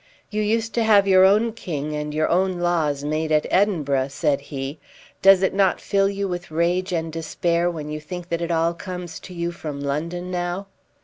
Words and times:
"You 0.31 0.41
used 0.41 0.73
to 0.73 0.83
have 0.83 1.07
your 1.07 1.23
own 1.25 1.53
king 1.53 1.95
and 1.95 2.11
your 2.11 2.27
own 2.27 2.59
laws 2.59 3.03
made 3.03 3.31
at 3.31 3.45
Edinburgh," 3.51 4.07
said 4.07 4.41
he. 4.41 4.79
"Does 5.21 5.43
it 5.43 5.53
not 5.53 5.79
fill 5.79 6.09
you 6.09 6.27
with 6.27 6.49
rage 6.49 6.91
and 6.91 7.13
despair 7.13 7.69
when 7.69 7.87
you 7.91 7.99
think 7.99 8.29
that 8.29 8.41
it 8.41 8.49
all 8.49 8.73
comes 8.73 9.19
to 9.19 9.33
you 9.35 9.51
from 9.51 9.79
London 9.79 10.31
now?" 10.31 10.65